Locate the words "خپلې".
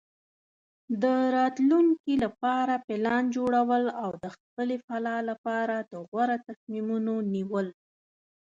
4.35-4.75